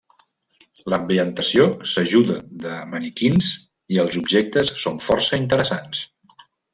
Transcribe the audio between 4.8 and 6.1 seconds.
són força interessants.